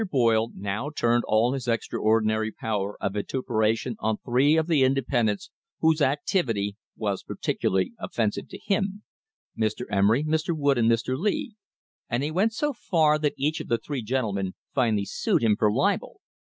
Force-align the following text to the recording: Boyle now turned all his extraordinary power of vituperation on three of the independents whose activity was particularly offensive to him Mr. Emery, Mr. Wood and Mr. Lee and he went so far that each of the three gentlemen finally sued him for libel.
Boyle 0.09 0.49
now 0.55 0.89
turned 0.89 1.23
all 1.27 1.53
his 1.53 1.67
extraordinary 1.67 2.51
power 2.51 2.97
of 2.99 3.13
vituperation 3.13 3.95
on 3.99 4.17
three 4.17 4.57
of 4.57 4.65
the 4.65 4.81
independents 4.81 5.51
whose 5.79 6.01
activity 6.01 6.75
was 6.97 7.21
particularly 7.21 7.93
offensive 7.99 8.47
to 8.49 8.57
him 8.57 9.03
Mr. 9.55 9.81
Emery, 9.91 10.23
Mr. 10.23 10.57
Wood 10.57 10.79
and 10.79 10.89
Mr. 10.89 11.15
Lee 11.15 11.53
and 12.09 12.23
he 12.23 12.31
went 12.31 12.53
so 12.53 12.73
far 12.73 13.19
that 13.19 13.35
each 13.37 13.59
of 13.61 13.67
the 13.67 13.77
three 13.77 14.01
gentlemen 14.01 14.55
finally 14.73 15.05
sued 15.05 15.43
him 15.43 15.55
for 15.55 15.71
libel. 15.71 16.19